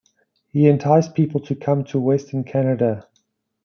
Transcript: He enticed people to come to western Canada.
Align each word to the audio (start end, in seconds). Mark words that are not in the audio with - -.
He 0.47 0.67
enticed 0.67 1.13
people 1.13 1.41
to 1.41 1.53
come 1.55 1.83
to 1.83 1.99
western 1.99 2.43
Canada. 2.43 3.07